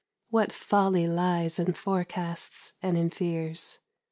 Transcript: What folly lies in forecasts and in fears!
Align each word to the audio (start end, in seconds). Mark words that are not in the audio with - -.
What 0.31 0.51
folly 0.51 1.05
lies 1.05 1.59
in 1.59 1.73
forecasts 1.75 2.73
and 2.81 2.97
in 2.97 3.11
fears! 3.11 3.77